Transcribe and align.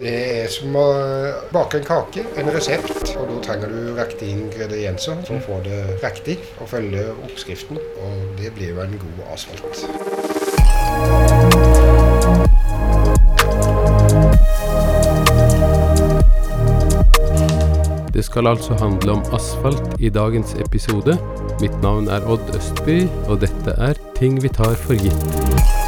Det 0.00 0.12
er 0.42 0.46
som 0.48 0.72
å 0.72 0.86
bake 1.52 1.82
en 1.82 1.84
kake, 1.84 2.22
en 2.40 2.48
resept. 2.54 3.10
Og 3.20 3.26
da 3.28 3.34
trenger 3.44 3.68
du 3.68 3.90
riktige 3.98 4.38
ingredienser 4.38 5.20
for 5.26 5.36
å 5.36 5.42
få 5.44 5.58
det 5.66 5.80
riktig 6.00 6.38
og 6.62 6.70
følge 6.70 7.10
oppskriften. 7.26 7.76
Og 8.00 8.22
det 8.40 8.54
blir 8.56 8.72
jo 8.72 8.80
en 8.80 8.96
god 9.02 9.20
asfalt. 9.34 9.84
Det 18.16 18.24
skal 18.24 18.48
altså 18.48 18.80
handle 18.80 19.18
om 19.18 19.22
asfalt 19.36 20.00
i 20.00 20.08
dagens 20.08 20.56
episode. 20.64 21.18
Mitt 21.60 21.76
navn 21.84 22.08
er 22.08 22.24
Odd 22.24 22.56
Østby, 22.56 23.02
og 23.28 23.44
dette 23.44 23.76
er 23.76 24.00
Ting 24.16 24.40
vi 24.40 24.48
tar 24.48 24.76
for 24.78 24.94
gitt. 24.94 25.81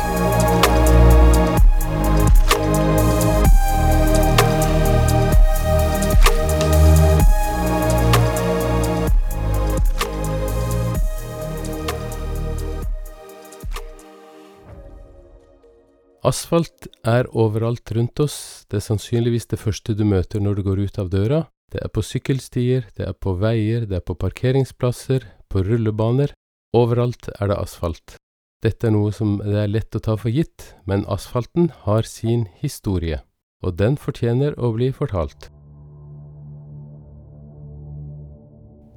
Asfalt 16.24 16.86
er 17.04 17.26
overalt 17.36 17.90
rundt 17.92 18.20
oss, 18.24 18.64
det 18.72 18.78
er 18.78 18.84
sannsynligvis 18.86 19.44
det 19.50 19.58
første 19.60 19.92
du 19.92 20.06
møter 20.08 20.40
når 20.40 20.56
du 20.56 20.62
går 20.64 20.80
ut 20.86 20.98
av 21.02 21.10
døra. 21.12 21.40
Det 21.68 21.82
er 21.84 21.92
på 21.92 22.00
sykkelstier, 22.00 22.86
det 22.96 23.04
er 23.10 23.12
på 23.12 23.34
veier, 23.42 23.84
det 23.84 23.98
er 23.98 24.06
på 24.08 24.16
parkeringsplasser, 24.16 25.26
på 25.52 25.64
rullebaner. 25.68 26.32
Overalt 26.72 27.28
er 27.34 27.52
det 27.52 27.60
asfalt. 27.60 28.16
Dette 28.64 28.88
er 28.88 28.96
noe 28.96 29.12
som 29.12 29.36
det 29.44 29.60
er 29.66 29.68
lett 29.68 29.92
å 29.92 30.00
ta 30.00 30.16
for 30.16 30.32
gitt, 30.32 30.70
men 30.88 31.04
asfalten 31.12 31.68
har 31.84 32.08
sin 32.08 32.48
historie, 32.62 33.20
og 33.60 33.76
den 33.76 34.00
fortjener 34.00 34.56
å 34.56 34.72
bli 34.72 34.94
fortalt. 34.96 35.50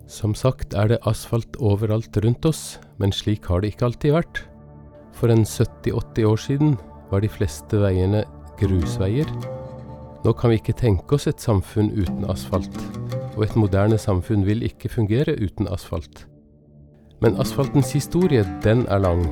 Som 0.08 0.32
sagt 0.32 0.72
er 0.72 0.94
det 0.94 1.04
asfalt 1.04 1.60
overalt 1.60 2.16
rundt 2.24 2.48
oss, 2.48 2.78
men 3.04 3.12
slik 3.12 3.52
har 3.52 3.60
det 3.60 3.76
ikke 3.76 3.92
alltid 3.92 4.16
vært. 4.16 4.46
For 5.12 5.34
en 5.34 5.44
70–80 5.44 6.30
år 6.30 6.40
siden 6.40 6.78
var 7.12 7.24
de 7.24 7.30
fleste 7.32 7.80
veiene 7.82 8.24
grusveier. 8.60 9.30
Nå 10.26 10.34
kan 10.36 10.52
vi 10.52 10.58
ikke 10.60 10.76
tenke 10.78 11.16
oss 11.18 11.28
et 11.30 11.44
samfunn 11.44 11.92
uten 11.96 12.26
asfalt, 12.32 12.80
og 13.36 13.46
et 13.46 13.56
moderne 13.60 14.00
samfunn 14.02 14.46
vil 14.48 14.66
ikke 14.66 14.92
fungere 14.92 15.38
uten 15.40 15.70
asfalt. 15.72 16.26
Men 17.22 17.38
asfaltens 17.42 17.94
historie, 17.96 18.44
den 18.64 18.86
er 18.90 19.02
lang. 19.02 19.24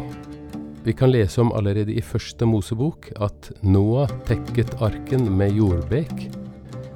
Vi 0.85 0.93
kan 0.93 1.11
lese 1.11 1.41
om 1.41 1.51
allerede 1.57 1.93
i 1.93 2.01
første 2.01 2.45
Mosebok 2.45 3.09
at 3.21 3.51
Noah 3.61 4.09
tekket 4.25 4.75
arken 4.85 5.31
med 5.37 5.57
jordbek. 5.57 6.27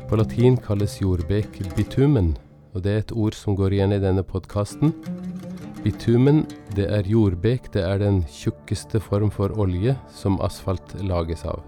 På 0.10 0.18
latin 0.18 0.58
kalles 0.58 1.00
jordbek 1.02 1.60
bitumen, 1.76 2.36
og 2.74 2.84
det 2.86 2.92
er 2.92 3.04
et 3.04 3.14
ord 3.14 3.38
som 3.38 3.58
går 3.58 3.74
igjen 3.74 3.94
i 3.98 4.02
denne 4.02 4.24
podkasten. 4.26 4.94
Bitumen, 5.84 6.44
det 6.76 6.90
er 6.92 7.08
jordbek, 7.08 7.70
det 7.72 7.84
er 7.88 8.02
den 8.02 8.24
tjukkeste 8.28 9.00
form 9.00 9.30
for 9.32 9.54
olje 9.56 9.94
som 10.12 10.36
asfalt 10.44 10.92
lages 11.08 11.46
av. 11.48 11.62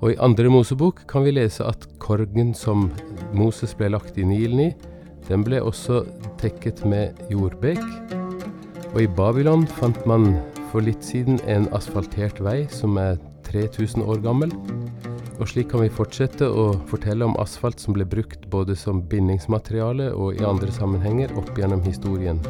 Og 0.00 0.14
i 0.14 0.18
andre 0.18 0.50
Mosebok 0.50 1.04
kan 1.10 1.22
vi 1.26 1.36
lese 1.36 1.62
at 1.68 1.84
korgen 2.02 2.54
som 2.56 2.88
Moses 3.36 3.76
ble 3.78 3.92
lagt 3.92 4.18
i 4.18 4.24
Nilen 4.26 4.62
i, 4.64 4.70
den 5.28 5.44
ble 5.46 5.60
også 5.62 6.02
tekket 6.40 6.82
med 6.88 7.20
jordbek. 7.30 7.82
Og 8.90 9.04
i 9.04 9.10
Babylon 9.18 9.68
fant 9.78 10.00
man 10.08 10.32
for 10.72 10.82
litt 10.82 11.04
siden 11.06 11.38
en 11.46 11.68
asfaltert 11.76 12.40
vei 12.42 12.64
som 12.74 12.98
er 12.98 13.20
3000 13.46 14.02
år 14.02 14.24
gammel. 14.24 14.54
Og 15.38 15.46
slik 15.52 15.70
kan 15.70 15.84
vi 15.84 15.92
fortsette 15.94 16.48
å 16.48 16.72
fortelle 16.90 17.28
om 17.28 17.38
asfalt 17.40 17.80
som 17.80 17.94
ble 17.94 18.08
brukt 18.08 18.50
både 18.50 18.74
som 18.76 19.04
bindingsmateriale 19.12 20.10
og 20.16 20.40
i 20.40 20.44
andre 20.48 20.74
sammenhenger 20.74 21.32
opp 21.38 21.54
gjennom 21.56 21.86
historien. 21.86 22.42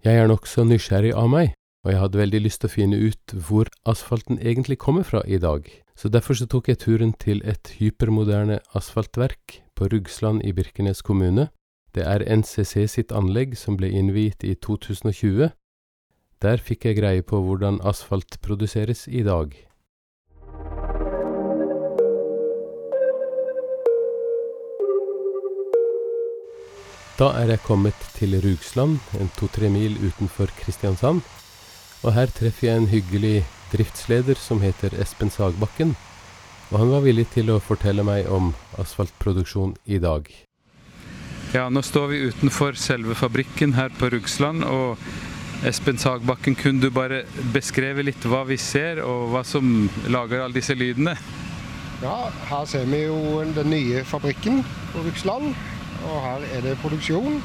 Jeg 0.00 0.16
er 0.16 0.30
nokså 0.30 0.62
nysgjerrig 0.64 1.10
av 1.12 1.26
meg, 1.28 1.50
og 1.84 1.90
jeg 1.92 2.00
hadde 2.00 2.20
veldig 2.22 2.38
lyst 2.40 2.62
til 2.62 2.70
å 2.70 2.72
finne 2.72 2.96
ut 2.96 3.34
hvor 3.46 3.68
asfalten 3.84 4.38
egentlig 4.40 4.78
kommer 4.80 5.04
fra 5.04 5.20
i 5.28 5.36
dag, 5.36 5.66
så 5.92 6.08
derfor 6.08 6.38
så 6.38 6.46
tok 6.48 6.70
jeg 6.70 6.80
turen 6.80 7.12
til 7.20 7.42
et 7.44 7.74
hypermoderne 7.76 8.62
asfaltverk 8.72 9.58
på 9.76 9.90
Rugsland 9.92 10.40
i 10.40 10.54
Birkenes 10.56 11.04
kommune. 11.04 11.50
Det 11.92 12.06
er 12.08 12.24
NCC 12.24 12.86
sitt 12.88 13.12
anlegg 13.12 13.58
som 13.60 13.76
ble 13.76 13.92
innviet 13.92 14.40
i 14.40 14.54
2020. 14.56 15.52
Der 16.40 16.64
fikk 16.64 16.88
jeg 16.88 16.96
greie 17.02 17.20
på 17.20 17.42
hvordan 17.44 17.82
asfalt 17.84 18.40
produseres 18.40 19.04
i 19.04 19.20
dag. 19.26 19.52
Da 27.20 27.34
er 27.36 27.50
jeg 27.52 27.60
kommet 27.60 28.04
til 28.16 28.32
Rugsland, 28.40 28.94
en 29.20 29.28
to-tre 29.36 29.68
mil 29.68 29.98
utenfor 30.00 30.48
Kristiansand. 30.56 31.18
Og 32.00 32.14
her 32.16 32.30
treffer 32.32 32.70
jeg 32.70 32.80
en 32.80 32.86
hyggelig 32.88 33.42
driftsleder 33.74 34.38
som 34.40 34.62
heter 34.64 34.94
Espen 34.96 35.28
Sagbakken. 35.28 35.92
Og 36.70 36.78
han 36.80 36.92
var 36.94 37.02
villig 37.04 37.26
til 37.34 37.50
å 37.52 37.58
fortelle 37.60 38.06
meg 38.08 38.30
om 38.32 38.54
asfaltproduksjon 38.80 39.74
i 39.84 39.98
dag. 40.00 40.30
Ja, 41.52 41.66
nå 41.68 41.82
står 41.84 42.06
vi 42.08 42.22
utenfor 42.30 42.78
selve 42.80 43.12
fabrikken 43.18 43.74
her 43.76 43.92
på 43.98 44.08
Rugsland. 44.14 44.64
Og 44.64 44.96
Espen 45.68 46.00
Sagbakken, 46.00 46.56
kunne 46.56 46.80
du 46.80 46.88
bare 46.88 47.26
beskreve 47.52 48.06
litt 48.06 48.24
hva 48.24 48.46
vi 48.48 48.56
ser, 48.56 49.02
og 49.04 49.34
hva 49.34 49.44
som 49.44 49.90
lager 50.08 50.40
alle 50.40 50.56
disse 50.56 50.72
lydene? 50.72 51.18
Ja, 52.00 52.30
her 52.48 52.64
ser 52.64 52.88
vi 52.88 53.02
jo 53.04 53.44
den 53.58 53.74
nye 53.74 54.06
fabrikken 54.08 54.64
på 54.94 55.04
Rugsland. 55.04 55.52
Og 56.04 56.22
her 56.22 56.46
er 56.56 56.60
det 56.60 56.78
produksjon. 56.78 57.42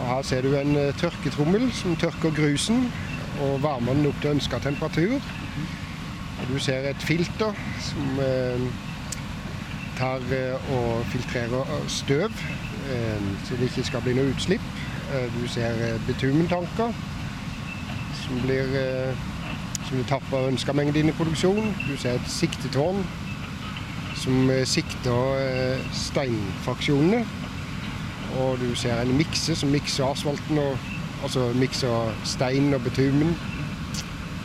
Og 0.00 0.06
her 0.08 0.22
ser 0.22 0.42
du 0.42 0.54
en 0.56 0.76
uh, 0.76 0.94
tørketrommel 0.98 1.72
som 1.72 1.96
tørker 1.96 2.32
grusen 2.36 2.86
og 3.40 3.62
varmer 3.62 3.94
den 3.94 4.06
opp 4.08 4.20
til 4.22 4.30
ønska 4.36 4.58
temperatur. 4.58 5.18
Og 6.40 6.48
du 6.48 6.58
ser 6.58 6.88
et 6.88 7.04
filter 7.04 7.52
som 7.80 8.18
uh, 8.18 8.64
tar 9.98 10.24
uh, 10.32 10.72
og 10.76 11.04
filtrerer 11.12 11.88
støv, 11.88 12.32
så 13.44 13.56
det 13.56 13.68
ikke 13.68 13.84
skal 13.86 14.02
bli 14.02 14.12
noe 14.16 14.32
utslipp. 14.32 14.64
du 15.12 15.46
ser 15.48 15.98
bitumentanker 16.06 16.92
som 18.22 18.40
blir 18.42 18.66
som 19.86 19.98
du 19.98 20.04
tapper 20.08 20.48
ønska 20.48 20.72
mengde 20.72 20.98
inn 20.98 21.08
i 21.08 21.14
produksjon. 21.14 21.74
Du 21.86 21.94
ser 21.96 22.18
et 22.18 22.26
siktetårn 22.28 23.04
som 24.18 24.50
sikter 24.66 25.78
steinfraksjonene 25.94 27.22
og 28.40 28.60
du 28.60 28.74
ser 28.78 29.00
en 29.00 29.16
mikse 29.16 29.56
som 29.58 29.72
mikser 29.72 30.06
asfalten 30.08 30.58
og 30.58 30.78
altså 31.22 31.50
mikser 31.58 32.14
stein 32.24 32.74
og 32.74 32.82
betumen 32.84 33.34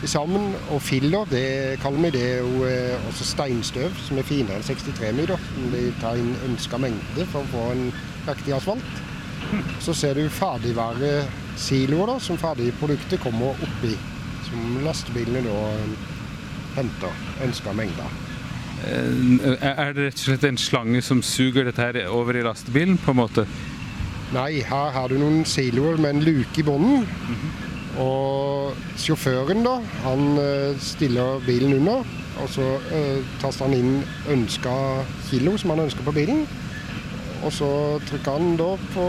sammen. 0.06 0.54
Og 0.70 0.82
filler, 0.82 1.26
det 1.32 1.80
kaller 1.82 2.02
vi 2.02 2.10
det 2.10 2.26
er 2.38 2.66
eh, 2.70 3.08
også 3.08 3.26
steinstøv, 3.26 3.96
som 4.08 4.18
er 4.18 4.28
finere 4.28 4.60
enn 4.60 4.68
63 4.68 5.14
meter. 5.18 5.50
De 5.74 5.88
tar 6.02 6.20
inn 6.20 6.36
ønska 6.50 6.80
mengde 6.82 7.26
for 7.32 7.42
å 7.44 7.52
få 7.54 7.66
en 7.74 7.90
riktig 8.28 8.56
asfalt. 8.58 9.02
Så 9.82 9.96
ser 9.96 10.18
du 10.18 10.28
ferdigvaresiloer 10.34 12.14
da, 12.14 12.20
som 12.20 12.40
ferdigproduktet 12.42 13.22
kommer 13.24 13.58
oppi. 13.64 13.96
Som 14.48 14.80
lastebilene 14.86 15.44
da 15.48 15.62
henter 16.78 17.44
ønska 17.44 17.74
mengde. 17.76 18.10
Eh, 18.86 19.56
er 19.58 19.96
det 19.96 20.12
rett 20.12 20.20
og 20.20 20.28
slett 20.28 20.46
en 20.46 20.62
slange 20.62 21.02
som 21.02 21.24
suger 21.26 21.66
dette 21.66 21.82
her 21.82 22.04
over 22.14 22.38
i 22.38 22.46
lastebilen? 22.46 23.00
på 23.02 23.16
en 23.16 23.22
måte? 23.24 23.48
Nei, 24.36 24.60
her 24.68 24.92
har 24.92 25.08
du 25.08 25.16
noen 25.22 25.46
siloer 25.48 26.00
med 26.02 26.18
en 26.18 26.24
luke 26.26 26.60
i 26.60 26.64
bunnen. 26.64 27.08
Mm 27.08 27.36
-hmm. 27.36 28.02
Og 28.04 28.76
sjåføren, 28.98 29.64
da, 29.64 29.80
han 30.04 30.38
eh, 30.38 30.80
stiller 30.80 31.40
bilen 31.46 31.74
under. 31.74 32.04
Og 32.42 32.50
så 32.50 32.62
uh, 32.62 33.26
taster 33.42 33.66
han 33.66 33.74
inn 33.74 34.04
ønska 34.30 34.74
kilo 35.30 35.58
som 35.58 35.74
han 35.74 35.80
ønsker 35.88 36.06
på 36.06 36.12
bilen. 36.12 36.48
Og 37.46 37.54
så 37.54 37.70
trykker 38.10 38.38
han 38.38 38.58
da 38.58 38.72
på 38.94 39.06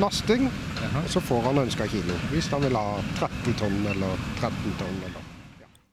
lasting, 0.00 0.48
Aha. 0.84 1.02
og 1.04 1.10
så 1.12 1.20
får 1.20 1.42
han 1.48 1.58
ønska 1.58 1.86
kilo. 1.86 2.16
Hvis 2.32 2.48
han 2.52 2.62
vil 2.62 2.76
ha 2.76 3.00
30 3.18 3.56
tonn 3.60 3.86
eller 3.94 4.16
13 4.40 4.76
tonn. 4.78 4.98
eller... 5.08 5.26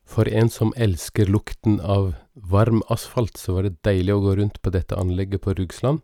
For 0.07 0.27
en 0.27 0.49
som 0.49 0.73
elsker 0.77 1.27
lukten 1.31 1.79
av 1.81 2.13
varm 2.35 2.81
asfalt, 2.89 3.37
så 3.37 3.57
var 3.57 3.67
det 3.67 3.81
deilig 3.83 4.15
å 4.15 4.23
gå 4.23 4.35
rundt 4.39 4.61
på 4.61 4.71
dette 4.71 4.95
anlegget 4.95 5.43
på 5.43 5.55
Rugsland. 5.59 6.03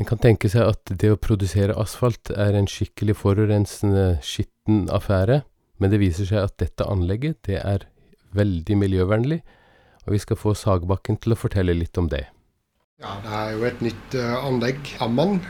En 0.00 0.08
kan 0.08 0.20
tenke 0.22 0.48
seg 0.48 0.64
at 0.72 0.92
det 1.02 1.10
å 1.12 1.20
produsere 1.20 1.76
asfalt 1.76 2.30
er 2.32 2.56
en 2.56 2.68
skikkelig 2.70 3.18
forurensende, 3.20 4.22
skitten 4.24 4.86
affære, 4.88 5.42
men 5.76 5.92
det 5.92 6.00
viser 6.00 6.28
seg 6.30 6.46
at 6.46 6.56
dette 6.62 6.86
anlegget, 6.88 7.42
det 7.44 7.58
er 7.60 7.84
veldig 8.32 8.78
miljøvennlig, 8.80 9.42
og 10.06 10.14
vi 10.14 10.20
skal 10.22 10.40
få 10.40 10.54
Sagbakken 10.56 11.20
til 11.20 11.34
å 11.34 11.38
fortelle 11.38 11.76
litt 11.76 11.98
om 12.00 12.08
det. 12.08 12.24
Ja, 13.02 13.18
det 13.20 13.36
er 13.36 13.52
jo 13.52 13.68
et 13.68 13.84
nytt 13.84 14.16
uh, 14.16 14.46
anlegg, 14.46 14.94
Amman 15.04 15.42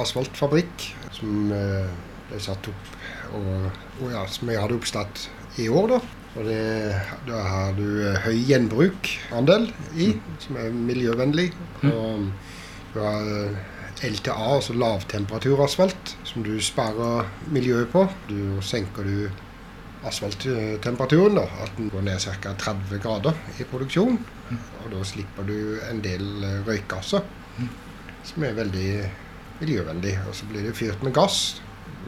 asfaltfabrikk, 0.00 0.88
som 1.14 1.52
uh, 1.52 1.84
ble 2.30 2.40
satt 2.40 2.70
opp, 2.70 2.90
og, 3.36 3.68
og 4.00 4.14
ja, 4.14 4.24
som 4.32 4.48
jeg 4.48 4.62
hadde 4.62 4.78
oppstart 4.80 5.26
i 5.60 5.68
år, 5.68 5.96
da. 5.96 6.00
Og 6.34 6.48
det, 6.48 6.62
da 7.28 7.40
har 7.46 7.76
du 7.76 7.84
eh, 8.02 8.16
høy 8.24 8.40
gjenbrukandel 8.48 9.68
i, 9.94 10.08
som 10.42 10.56
er 10.58 10.72
miljøvennlig. 10.74 11.44
Og 11.86 12.24
du 12.90 12.98
har 12.98 13.28
LTA, 14.02 14.54
altså 14.56 14.72
lavtemperaturasfalt, 14.74 16.16
som 16.24 16.42
du 16.44 16.60
sparer 16.62 17.24
miljøet 17.54 17.88
på. 17.92 18.08
Du 18.28 18.60
senker 18.64 19.02
du 19.06 19.30
asfalttemperaturen, 20.04 21.34
da, 21.38 21.42
at 21.64 21.72
den 21.78 21.90
går 21.92 22.02
ned 22.08 22.20
ca. 22.20 22.52
30 22.58 22.98
grader 23.02 23.34
i 23.60 23.64
produksjon. 23.68 24.18
Og 24.82 24.86
da 24.92 25.04
slipper 25.06 25.42
du 25.48 25.58
en 25.88 26.02
del 26.04 26.44
eh, 26.44 26.62
røykgasser, 26.66 27.22
som 28.24 28.44
er 28.44 28.52
veldig 28.58 29.10
miljøvennlig. 29.62 30.18
Og 30.28 30.34
så 30.36 30.44
blir 30.50 30.62
det 30.68 30.76
fyrt 30.76 31.02
med 31.06 31.14
gass, 31.16 31.60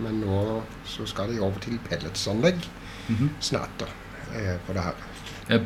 men 0.03 0.15
nå 0.21 0.63
så 0.89 1.07
skal 1.09 1.33
de 1.33 1.41
over 1.41 1.59
til 1.65 1.79
pelletsanlegg 1.89 2.59
snart 3.41 3.71
da, 3.81 3.87
eh, 4.35 4.57
på 4.67 4.73
det 4.77 4.83
her. 4.91 4.97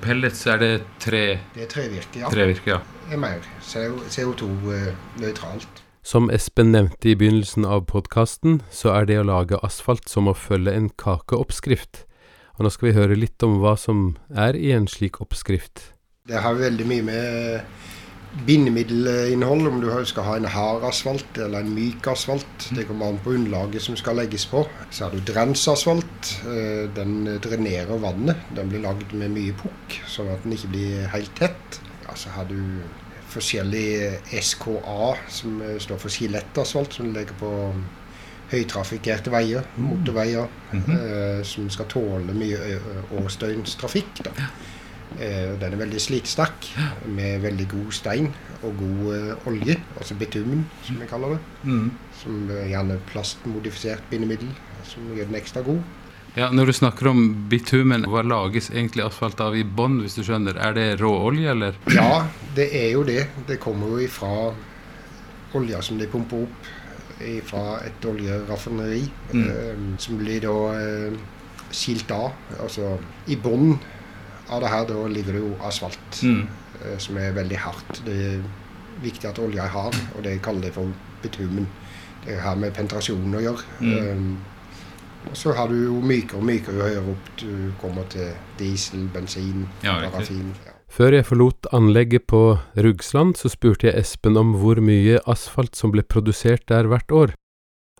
Pellets, 0.04 0.46
er 0.46 0.58
det 0.60 0.74
tre, 1.00 1.38
Det 1.54 1.62
er 1.64 1.68
trevirke, 1.72 2.18
ja. 2.20 2.28
trevirke? 2.28 2.70
Ja. 2.70 2.78
Det 3.08 3.14
er 3.16 3.22
mer 3.22 3.38
CO2-nøytralt. 3.64 5.80
Som 6.02 6.30
Espen 6.32 6.72
nevnte 6.72 7.10
i 7.10 7.16
begynnelsen 7.18 7.66
av 7.68 7.84
podkasten, 7.90 8.62
så 8.72 8.94
er 8.94 9.08
det 9.08 9.18
å 9.20 9.26
lage 9.28 9.58
asfalt 9.66 10.08
som 10.08 10.30
å 10.30 10.36
følge 10.36 10.72
en 10.72 10.88
kakeoppskrift. 10.96 12.06
Og 12.56 12.64
nå 12.64 12.70
skal 12.72 12.88
vi 12.88 12.96
høre 12.96 13.18
litt 13.18 13.44
om 13.44 13.58
hva 13.60 13.74
som 13.76 14.14
er 14.32 14.56
i 14.56 14.72
en 14.72 14.88
slik 14.88 15.20
oppskrift. 15.20 15.90
Det 16.28 16.40
har 16.40 16.56
veldig 16.56 16.86
mye 16.88 17.04
med 17.04 17.60
bindemiddelinnhold, 18.46 19.66
om 19.68 19.80
du 19.82 19.88
skal 20.06 20.24
ha 20.24 20.36
en 20.38 20.48
hard 20.48 20.86
asfalt 20.88 21.40
eller 21.40 21.64
en 21.64 21.74
myk 21.74 22.08
asfalt. 22.12 22.68
Det 22.76 22.86
kommer 22.88 23.10
an 23.10 23.20
på 23.24 23.34
underlaget 23.36 23.84
som 23.84 23.98
skal 23.98 24.20
legges 24.20 24.46
på. 24.48 24.64
Så 24.90 25.04
har 25.04 25.12
du 25.12 25.20
drensasfalt. 25.20 26.32
Eh, 26.46 26.88
Den 26.96 27.28
drenerer 27.44 28.00
vannet. 28.00 28.40
Den 28.56 28.72
blir 28.72 28.84
lagd 28.86 29.12
med 29.12 29.34
mye 29.36 29.52
pukk, 29.52 30.00
sånn 30.08 30.32
at 30.32 30.44
den 30.46 30.56
ikke 30.56 30.72
blir 30.72 31.06
helt 31.12 31.34
tett. 31.36 31.80
Ja, 32.06 32.16
så 32.16 32.32
har 32.36 32.48
du 32.48 32.60
forskjellig 33.30 34.20
SKA, 34.42 35.14
som 35.30 35.62
eh, 35.62 35.78
står 35.82 36.02
for 36.02 36.12
skjelettasfalt, 36.12 36.98
som 36.98 37.12
legger 37.14 37.36
på 37.40 37.52
høytrafikkerte 38.50 39.30
veier, 39.30 39.66
motorveier, 39.78 40.50
eh, 40.74 41.40
som 41.46 41.70
skal 41.70 41.88
tåle 41.90 42.34
mye 42.34 42.78
årsdøgnstrafikk. 43.20 44.24
Da. 44.26 44.34
Eh, 45.18 45.58
Den 45.58 45.72
er 45.72 45.76
veldig 45.76 46.00
slitesterk, 46.00 46.70
med 47.06 47.40
veldig 47.42 47.68
god 47.68 47.92
stein 47.92 48.28
og 48.62 48.76
god 48.78 49.14
eh, 49.16 49.48
olje, 49.50 49.76
altså 49.96 50.14
bitumen, 50.14 50.66
som 50.86 51.00
vi 51.00 51.08
kaller 51.10 51.36
det. 51.36 51.40
Mm. 51.64 51.90
Som 52.22 52.50
er 52.50 52.68
gjerne 52.70 53.00
plastmodifisert 53.10 54.02
bindemiddel, 54.10 54.50
som 54.84 55.10
gjør 55.16 55.30
den 55.30 55.40
ekstra 55.40 55.62
god. 55.66 55.82
Ja, 56.38 56.50
Når 56.54 56.66
du 56.66 56.72
snakker 56.72 57.08
om 57.10 57.22
bitumen, 57.50 58.04
hva 58.06 58.22
lages 58.22 58.68
egentlig 58.70 59.02
asfalt 59.02 59.40
av 59.42 59.56
i 59.58 59.64
bånn, 59.66 59.96
hvis 60.04 60.14
du 60.14 60.22
skjønner? 60.22 60.54
Er 60.62 60.76
det 60.76 60.84
råolje, 61.00 61.50
eller? 61.50 61.78
Ja, 61.90 62.26
det 62.54 62.68
er 62.76 62.92
jo 62.92 63.02
det. 63.04 63.24
Det 63.48 63.56
kommer 63.62 63.90
jo 63.90 64.04
ifra 64.04 64.30
olja 65.58 65.80
som 65.82 65.98
de 65.98 66.06
pumper 66.06 66.44
opp 66.46 66.68
fra 67.44 67.80
et 67.84 68.06
oljeraffineri, 68.08 69.02
Mm. 69.34 69.48
eh, 69.50 69.98
som 69.98 70.16
blir 70.18 70.40
da 70.40 70.54
eh, 70.78 71.18
skilt 71.72 72.10
av. 72.10 72.30
Altså 72.62 72.98
i 73.26 73.36
bunnen 73.36 73.78
av 74.48 74.60
det 74.62 74.70
her 74.70 74.86
da 74.86 75.06
ligger 75.08 75.32
det 75.32 75.40
jo 75.42 75.56
asfalt, 75.66 76.22
Mm. 76.22 76.46
eh, 76.84 76.98
som 76.98 77.16
er 77.18 77.32
veldig 77.32 77.56
hardt. 77.58 78.04
Det 78.04 78.14
er 78.14 78.42
viktig 79.02 79.28
at 79.28 79.38
olja 79.38 79.64
er 79.64 79.68
hard, 79.68 79.96
og 80.16 80.22
det 80.22 80.40
kaller 80.42 80.62
de 80.62 80.70
for 80.70 80.92
bitumen. 81.22 81.66
Det 82.24 82.38
har 82.40 82.54
med 82.56 82.72
penetrasjon 82.74 83.34
å 83.34 83.40
gjøre. 83.42 83.62
Mm. 83.80 84.36
Og 85.28 85.36
så 85.36 85.52
har 85.52 85.68
du 85.68 85.76
jo 85.76 86.00
mykere 86.00 86.40
og 86.40 86.46
mykere 86.48 86.76
jo 86.76 86.86
høyere 86.86 87.12
opp 87.12 87.32
du 87.42 87.50
kommer 87.80 88.06
til 88.12 88.32
diesel, 88.58 89.04
bensin, 89.12 89.66
Ja, 89.84 89.98
parafin. 90.08 90.54
Ja. 90.64 90.76
Før 90.90 91.14
jeg 91.14 91.26
forlot 91.28 91.68
anlegget 91.76 92.26
på 92.26 92.58
Rugsland, 92.74 93.36
så 93.38 93.52
spurte 93.52 93.86
jeg 93.86 94.00
Espen 94.00 94.40
om 94.40 94.56
hvor 94.58 94.80
mye 94.82 95.20
asfalt 95.30 95.76
som 95.78 95.92
ble 95.94 96.02
produsert 96.02 96.66
der 96.68 96.88
hvert 96.90 97.12
år. 97.12 97.36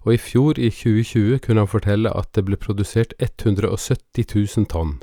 Og 0.03 0.17
i 0.17 0.19
fjor, 0.19 0.59
i 0.59 0.73
2020, 0.73 1.39
kunne 1.45 1.63
han 1.63 1.71
fortelle 1.71 2.11
at 2.17 2.33
det 2.35 2.47
ble 2.49 2.57
produsert 2.57 3.15
170 3.21 4.25
000 4.35 4.67
tonn. 4.73 4.97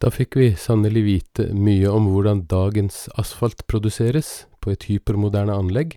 Da 0.00 0.10
fikk 0.12 0.36
vi 0.36 0.50
sannelig 0.60 1.04
vite 1.04 1.50
mye 1.56 1.88
om 1.88 2.10
hvordan 2.12 2.44
dagens 2.50 3.06
asfalt 3.20 3.66
produseres 3.68 4.44
på 4.64 4.72
et 4.72 4.88
hypermoderne 4.88 5.52
anlegg, 5.52 5.94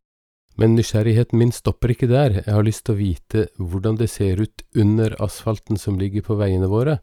men 0.57 0.73
nysgjerrigheten 0.73 1.37
min 1.37 1.53
stopper 1.53 1.93
ikke 1.93 2.09
der, 2.09 2.41
jeg 2.41 2.53
har 2.53 2.65
lyst 2.65 2.87
til 2.87 2.95
å 2.95 2.99
vite 2.99 3.43
hvordan 3.61 3.99
det 3.99 4.09
ser 4.09 4.41
ut 4.41 4.63
under 4.75 5.13
asfalten 5.23 5.77
som 5.79 5.99
ligger 6.01 6.25
på 6.25 6.37
veiene 6.39 6.69
våre, 6.71 6.97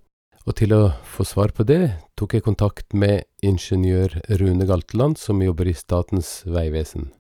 og 0.45 0.57
til 0.59 0.75
å 0.77 0.83
få 1.09 1.25
svar 1.25 1.55
på 1.57 1.65
det 1.65 1.95
tok 2.19 2.35
jeg 2.37 2.45
kontakt 2.45 2.93
med 2.93 3.25
ingeniør 3.47 4.19
Rune 4.41 4.67
Galteland 4.69 5.17
som 5.17 5.41
jobber 5.41 5.71
i 5.71 5.77
Statens 5.77 6.43
vegvesen. 6.45 7.13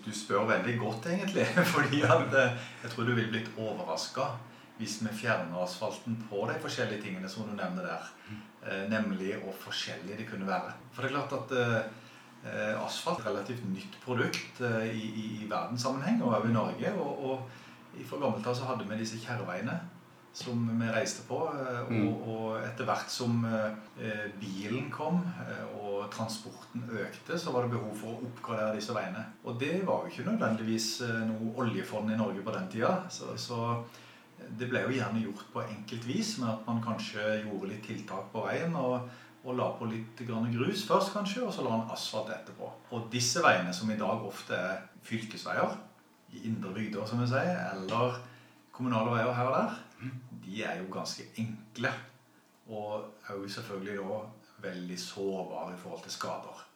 Du, 0.00 0.08
spør 0.16 0.46
veldig 0.48 0.78
godt, 0.80 1.10
egentlig. 1.12 1.44
fordi 1.74 2.00
at 2.06 2.32
eh, 2.32 2.54
jeg 2.86 2.94
tror 2.94 3.10
du 3.10 3.12
ville 3.12 3.34
blitt 3.34 3.50
overraska 3.58 4.30
hvis 4.80 4.94
vi 5.04 5.10
fjerner 5.12 5.60
asfalten 5.60 6.16
på 6.30 6.46
de 6.48 6.54
forskjellige 6.62 7.02
tingene 7.04 7.28
som 7.28 7.44
du 7.44 7.52
nevner 7.52 7.84
der. 7.84 8.06
Eh, 8.64 8.86
nemlig 8.88 9.34
hvor 9.42 9.58
forskjellig 9.66 10.16
det 10.22 10.28
kunne 10.30 10.48
være. 10.48 10.72
For 10.94 11.04
det 11.04 11.10
er 11.10 11.18
klart 11.18 11.36
at 11.36 11.52
eh, 11.52 11.90
asfalt 12.86 13.20
er 13.20 13.30
relativt 13.30 13.64
nytt 13.68 13.96
produkt 14.04 14.60
eh, 14.64 14.88
i, 14.96 15.06
i, 15.12 15.24
i 15.44 15.48
verdenssammenheng 15.50 16.22
og 16.22 16.34
også 16.34 16.48
i 16.48 16.52
Norge. 16.52 16.92
Og, 16.96 17.24
og 17.30 18.04
fra 18.06 18.20
gammelt 18.22 18.46
av 18.46 18.54
så 18.54 18.64
hadde 18.70 18.86
vi 18.88 19.00
disse 19.02 19.18
kjerreveiene 19.20 19.74
som 20.32 20.60
vi 20.78 20.86
reiste 20.94 21.24
på. 21.28 21.40
eh, 21.52 21.90
Og, 22.06 22.28
og 22.32 22.60
etter 22.64 22.86
hvert 22.88 23.10
som 23.10 23.44
eh, 23.44 24.26
bilen 24.40 24.88
kom 24.90 25.20
eh, 25.44 25.64
og 25.82 26.06
transporten 26.10 26.84
økte, 26.88 27.36
så 27.38 27.52
var 27.52 27.66
det 27.66 27.74
behov 27.76 27.96
for 27.98 28.14
å 28.14 28.28
oppgradere 28.30 28.76
disse 28.78 28.94
veiene. 28.94 29.24
Og 29.44 29.58
det 29.60 29.82
var 29.86 30.06
jo 30.06 30.12
ikke 30.14 30.30
nødvendigvis 30.30 31.00
eh, 31.02 31.24
noe 31.28 31.52
oljefond 31.64 32.10
i 32.14 32.16
Norge 32.16 32.42
på 32.46 32.54
den 32.56 32.68
tida. 32.72 32.94
Så, 33.10 33.34
så 33.36 33.82
det 34.58 34.70
ble 34.70 34.80
jo 34.86 34.94
gjerne 34.96 35.20
gjort 35.26 35.50
på 35.52 35.60
enkelt 35.66 36.06
vis, 36.08 36.38
med 36.38 36.48
at 36.54 36.62
man 36.66 36.80
kanskje 36.80 37.42
gjorde 37.44 37.68
litt 37.74 37.84
tiltak 37.84 38.30
på 38.32 38.46
veien. 38.46 38.72
og 38.80 39.10
og 39.44 39.56
la 39.56 39.70
på 39.78 39.88
litt 39.88 40.20
grus 40.26 40.84
først, 40.88 41.14
kanskje, 41.14 41.44
og 41.46 41.54
så 41.54 41.64
la 41.64 41.72
han 41.72 41.92
asfalt 41.94 42.32
etterpå. 42.34 42.68
Og 42.92 43.08
disse 43.12 43.40
veiene, 43.44 43.72
som 43.72 43.90
i 43.90 43.98
dag 44.00 44.26
ofte 44.26 44.56
er 44.56 44.82
fylkesveier, 45.06 45.78
i 46.30 46.44
indre 46.46 46.72
bygder, 46.74 47.06
som 47.08 47.22
vi 47.22 47.26
sier, 47.30 47.56
eller 47.72 48.20
kommunale 48.74 49.14
veier 49.16 49.32
her 49.34 49.48
og 49.50 49.56
der, 49.56 49.78
de 50.44 50.62
er 50.62 50.78
jo 50.82 50.90
ganske 50.92 51.26
enkle. 51.40 51.92
Og 52.70 53.08
òg 53.32 53.48
selvfølgelig 53.50 53.96
da 53.98 54.20
veldig 54.68 54.98
sårbare 55.00 55.74
i 55.74 55.80
forhold 55.80 56.04
til 56.04 56.14
skader. 56.14 56.66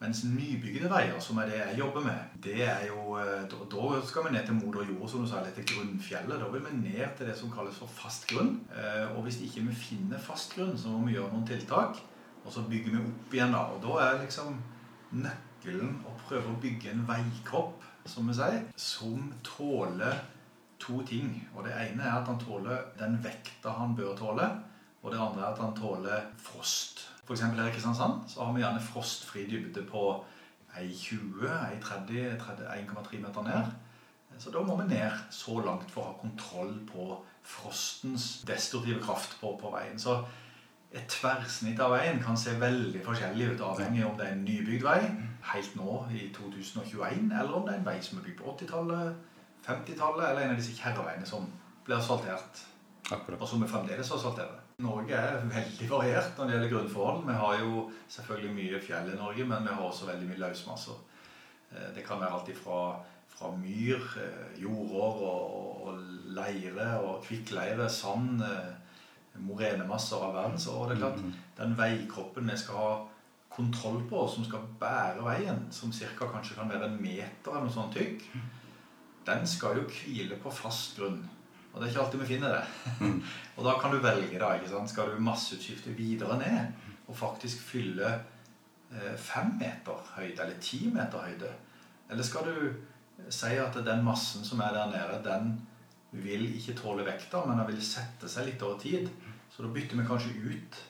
Mens 0.00 0.22
nybygde 0.24 0.88
veier, 0.88 1.18
som 1.20 1.38
er 1.42 1.50
det 1.50 1.58
jeg 1.58 1.78
jobber 1.82 2.00
med, 2.06 2.20
det 2.44 2.62
er 2.64 2.86
jo 2.88 3.18
eh, 3.20 3.42
Da, 3.52 3.58
da 3.74 3.98
skal 4.08 4.24
vi 4.26 4.30
ned 4.32 4.46
til 4.48 4.56
moder 4.56 4.86
jord, 4.88 5.08
som 5.12 5.20
du 5.20 5.28
sa, 5.28 5.42
eller 5.42 5.52
til 5.58 5.66
grunnfjellet. 5.74 6.40
Da 6.40 6.48
vil 6.54 6.62
vi 6.64 6.76
ned 6.88 7.16
til 7.18 7.28
det 7.28 7.34
som 7.36 7.52
kalles 7.52 7.76
for 7.76 7.86
fast 7.92 8.24
grunn. 8.30 8.54
Eh, 8.72 9.10
Og 9.12 9.26
hvis 9.26 9.42
ikke 9.44 9.66
vi 9.68 9.74
finner 9.76 10.18
fast 10.18 10.54
grunn, 10.56 10.72
så 10.78 10.88
må 10.88 11.04
vi 11.06 11.18
gjøre 11.18 11.28
noen 11.34 11.44
tiltak. 11.46 12.00
Og 12.46 12.52
så 12.54 12.64
bygger 12.70 12.94
vi 12.96 13.02
opp 13.10 13.36
igjen, 13.36 13.52
da. 13.52 13.66
Og 13.74 13.82
da 13.84 13.98
er 14.06 14.22
liksom 14.22 14.56
nøkkelen 15.20 15.98
å 16.08 16.16
prøve 16.24 16.48
å 16.48 16.60
bygge 16.62 16.94
en 16.94 17.04
veikropp, 17.08 17.84
som 18.08 18.30
vi 18.32 18.38
sier, 18.40 18.62
som 18.80 19.28
tåler 19.44 20.16
to 20.80 21.02
ting. 21.04 21.34
Og 21.54 21.66
det 21.68 21.76
ene 21.76 22.08
er 22.08 22.22
at 22.22 22.30
han 22.32 22.40
tåler 22.40 22.86
den 22.96 23.20
vekta 23.20 23.76
han 23.76 23.92
bør 23.98 24.16
tåle. 24.16 24.48
Og 25.02 25.12
det 25.12 25.20
andre 25.20 25.44
er 25.44 25.52
at 25.52 25.60
han 25.60 25.76
tåler 25.76 26.24
frost. 26.40 27.04
Eksempel 27.34 27.60
her 27.60 27.70
i 27.70 27.74
Kristiansand 27.74 28.26
så 28.28 28.44
har 28.44 28.52
vi 28.52 28.62
gjerne 28.64 28.82
frostfri 28.82 29.46
dybde 29.50 29.84
på 29.86 30.24
1,20, 30.78 31.46
1,30, 31.82 32.66
1,3 32.66 33.22
meter 33.22 33.42
ned. 33.46 33.72
Så 34.38 34.50
da 34.50 34.62
må 34.64 34.76
vi 34.76 34.88
ned 34.88 35.10
så 35.30 35.60
langt 35.60 35.90
for 35.90 36.02
å 36.02 36.12
ha 36.12 36.20
kontroll 36.20 36.72
på 36.88 37.08
frostens 37.44 38.44
destruktive 38.48 39.02
kraft 39.02 39.36
på, 39.40 39.52
på 39.60 39.72
veien. 39.74 39.98
Så 39.98 40.16
et 40.90 41.06
tverrsnitt 41.10 41.80
av 41.82 41.92
veien 41.94 42.22
kan 42.22 42.38
se 42.38 42.54
veldig 42.58 43.02
forskjellig 43.04 43.52
ut, 43.52 43.66
avhengig 43.66 44.06
om 44.06 44.16
det 44.18 44.26
er 44.26 44.36
en 44.36 44.46
nybygd 44.46 44.86
vei 44.86 45.00
helt 45.52 45.76
nå 45.78 46.00
i 46.14 46.28
2021, 46.36 47.30
eller 47.30 47.52
om 47.56 47.66
det 47.66 47.74
er 47.74 47.78
en 47.80 47.86
vei 47.86 47.98
som 48.04 48.18
er 48.18 48.26
bygd 48.26 48.40
på 48.40 48.54
80-tallet, 48.54 49.14
50-tallet, 49.66 50.24
eller 50.28 50.42
en 50.42 50.54
av 50.54 50.60
disse 50.60 50.74
kjerreveiene 50.76 51.28
som 51.28 51.46
ble 51.86 51.96
asfaltert, 51.96 52.64
og 53.12 53.46
som 53.48 53.62
vi 53.62 53.70
fremdeles 53.70 54.12
asfalterer. 54.16 54.59
Norge 54.82 55.16
er 55.16 55.46
veldig 55.50 55.88
variert 55.90 56.36
når 56.38 56.46
det 56.46 56.56
gjelder 56.56 56.74
grunnforhold. 56.74 57.22
Vi 57.28 57.38
har 57.42 57.62
jo 57.62 57.86
selvfølgelig 58.08 58.56
mye 58.56 58.82
fjell 58.84 59.12
i 59.12 59.20
Norge, 59.20 59.46
men 59.52 59.68
vi 59.68 59.76
har 59.76 59.86
også 59.86 60.10
veldig 60.10 60.28
mye 60.30 60.42
løsmasser. 60.44 61.00
Eh, 61.72 61.88
Det 61.96 62.04
kan 62.06 62.20
være 62.20 62.36
alt 62.38 62.52
ifra 62.52 62.82
fra 63.40 63.50
myr, 63.56 64.02
eh, 64.20 64.62
jordår 64.62 65.20
og, 65.24 65.54
og, 65.56 65.86
og 65.88 66.00
leire 66.36 66.88
og 67.00 67.22
kvikkleire, 67.24 67.88
sand, 67.88 68.42
eh, 68.42 69.38
morenemasser 69.40 70.20
av 70.20 70.34
verden. 70.34 70.58
Så 70.60 70.74
det 70.88 70.98
er 70.98 71.04
klart, 71.04 71.22
den 71.56 71.76
veikroppen 71.78 72.50
vi 72.50 72.56
skal 72.60 72.76
ha 72.76 72.90
kontroll 73.50 74.02
på, 74.10 74.26
som 74.28 74.44
skal 74.44 74.66
bære 74.80 75.24
veien, 75.24 75.66
som 75.74 75.92
cirka 75.92 76.28
kanskje 76.30 76.58
kan 76.58 76.70
være 76.70 76.90
en 76.90 77.00
meter 77.02 77.50
eller 77.50 77.66
noe 77.66 77.74
sånt 77.74 77.96
tykk, 77.96 78.26
den 79.26 79.46
skal 79.46 79.80
jo 79.80 79.88
hvile 79.88 80.38
på 80.42 80.52
fast 80.54 80.98
grunn. 80.98 81.22
Og 81.70 81.78
det 81.78 81.86
er 81.86 81.92
ikke 81.92 82.04
alltid 82.04 82.22
vi 82.24 82.28
finner 82.32 82.54
det. 82.56 83.06
og 83.56 83.64
da 83.66 83.76
kan 83.78 83.94
du 83.94 84.02
velge, 84.02 84.38
da. 84.38 84.52
ikke 84.58 84.72
sant? 84.72 84.90
Skal 84.90 85.14
du 85.14 85.22
masseutskifte 85.22 85.94
videre 85.94 86.38
ned 86.40 86.86
og 87.10 87.16
faktisk 87.16 87.62
fylle 87.62 88.10
eh, 88.10 89.16
fem 89.18 89.54
meter 89.60 90.06
høyde, 90.16 90.38
eller 90.42 90.62
ti 90.62 90.84
meter 90.90 91.26
høyde? 91.26 91.50
Eller 92.10 92.26
skal 92.26 92.48
du 92.48 93.30
si 93.30 93.56
at 93.60 93.76
den 93.86 94.04
massen 94.04 94.44
som 94.46 94.62
er 94.64 94.74
der 94.74 94.90
nede, 94.90 95.20
den 95.24 95.52
vil 96.10 96.48
ikke 96.56 96.74
tåle 96.78 97.06
vekta, 97.06 97.44
men 97.46 97.60
den 97.60 97.68
vil 97.70 97.82
sette 97.84 98.28
seg 98.30 98.48
litt 98.48 98.62
over 98.66 98.80
tid. 98.82 99.06
Så 99.50 99.62
da 99.62 99.70
bytter 99.74 99.98
vi 99.98 100.08
kanskje 100.08 100.34
ut 100.50 100.80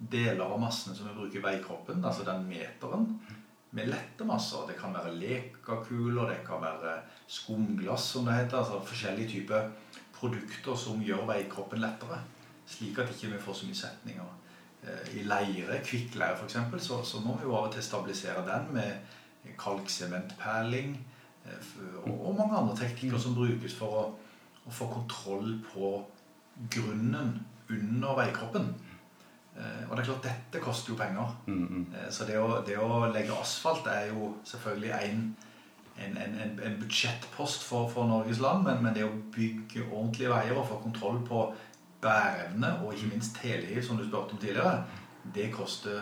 deler 0.00 0.46
av 0.46 0.60
massene 0.60 0.96
som 0.96 1.08
vi 1.10 1.16
bruker 1.18 1.40
i 1.40 1.44
veikroppen, 1.44 2.04
altså 2.04 2.24
den 2.24 2.46
meteren, 2.48 3.10
med 3.76 3.90
lette 3.92 4.24
masser. 4.26 4.64
Det 4.66 4.78
kan 4.80 4.94
være 4.96 5.12
lekakuler, 5.20 6.32
det 6.32 6.40
kan 6.46 6.62
være 6.64 6.96
skumglass, 7.28 8.08
som 8.14 8.26
det 8.26 8.38
heter. 8.38 8.58
Altså 8.62 8.80
forskjellige 8.88 9.34
typer 9.36 9.68
produkter 10.20 10.76
som 10.76 11.00
gjør 11.02 11.26
veikroppen 11.30 11.82
lettere. 11.82 12.20
Slik 12.70 13.00
at 13.00 13.10
ikke 13.10 13.26
vi 13.26 13.32
ikke 13.34 13.46
får 13.48 13.58
så 13.60 13.70
mye 13.70 13.80
setninger. 13.80 14.34
Eh, 14.84 15.14
I 15.20 15.24
leire, 15.28 15.80
kvikkleire 15.84 16.36
f.eks., 16.38 16.84
så, 16.86 17.00
så 17.04 17.22
må 17.24 17.38
vi 17.40 17.48
jo 17.48 17.56
av 17.56 17.70
og 17.70 17.74
til 17.74 17.84
stabilisere 17.84 18.44
den 18.46 18.70
med 18.76 19.16
kalksementperling 19.58 20.94
og, 22.04 22.26
og 22.28 22.34
mange 22.36 22.56
andre 22.56 22.76
teknikker 22.76 23.18
som 23.18 23.34
brukes 23.34 23.74
for 23.76 23.96
å, 23.96 24.04
å 24.66 24.74
få 24.74 24.88
kontroll 24.92 25.54
på 25.70 25.92
grunnen 26.70 27.34
under 27.70 28.16
veikroppen. 28.18 28.72
Eh, 29.56 29.84
og 29.88 29.94
det 29.94 30.02
er 30.02 30.08
klart, 30.10 30.26
dette 30.26 30.62
koster 30.64 30.92
jo 30.92 30.98
penger. 30.98 31.36
Mm, 31.46 31.62
mm. 31.62 31.86
Så 32.12 32.26
det 32.28 32.38
å, 32.40 32.60
det 32.66 32.78
å, 32.80 33.06
legge 33.12 33.36
asfalt 33.36 33.88
er 33.90 34.10
jo 34.12 34.34
selvfølgelig 34.46 34.92
en, 34.98 35.24
en, 36.00 36.16
en, 36.16 36.60
en 36.64 36.78
budsjettpost 36.80 37.64
for, 37.66 37.88
for, 37.92 38.08
Norges 38.08 38.40
land, 38.40 38.64
men, 38.64 38.82
men, 38.84 38.94
det 38.96 39.04
å 39.06 39.12
bygge 39.34 39.86
ordentlige 39.88 40.32
veier 40.32 40.56
og 40.56 40.68
få 40.70 40.80
kontroll 40.84 41.20
på 41.28 41.44
bæreevne 42.00 42.72
og 42.80 42.94
ikke 42.94 43.10
minst 43.12 43.36
telehiv, 43.40 43.82
som 43.84 44.00
du 44.00 44.06
spurte 44.06 44.36
om 44.36 44.40
tidligere, 44.40 44.84
det 45.34 45.50
koster 45.52 46.00